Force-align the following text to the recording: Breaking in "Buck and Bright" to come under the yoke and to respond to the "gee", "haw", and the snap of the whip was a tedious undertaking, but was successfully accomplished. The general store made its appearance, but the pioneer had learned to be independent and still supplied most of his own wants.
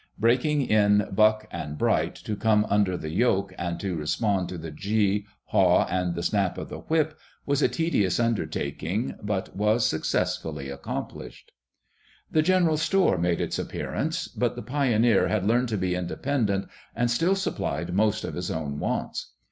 Breaking 0.17 0.63
in 0.63 1.07
"Buck 1.11 1.45
and 1.51 1.77
Bright" 1.77 2.15
to 2.15 2.35
come 2.35 2.65
under 2.71 2.97
the 2.97 3.11
yoke 3.11 3.53
and 3.55 3.79
to 3.81 3.95
respond 3.95 4.49
to 4.49 4.57
the 4.57 4.71
"gee", 4.71 5.27
"haw", 5.45 5.85
and 5.91 6.15
the 6.15 6.23
snap 6.23 6.57
of 6.57 6.69
the 6.69 6.79
whip 6.79 7.19
was 7.45 7.61
a 7.61 7.67
tedious 7.67 8.19
undertaking, 8.19 9.13
but 9.21 9.55
was 9.55 9.85
successfully 9.85 10.71
accomplished. 10.71 11.51
The 12.31 12.41
general 12.41 12.77
store 12.77 13.19
made 13.19 13.39
its 13.41 13.59
appearance, 13.59 14.27
but 14.27 14.55
the 14.55 14.63
pioneer 14.63 15.27
had 15.27 15.45
learned 15.45 15.69
to 15.69 15.77
be 15.77 15.93
independent 15.93 16.67
and 16.95 17.11
still 17.11 17.35
supplied 17.35 17.93
most 17.93 18.23
of 18.23 18.33
his 18.33 18.49
own 18.49 18.79
wants. 18.79 19.33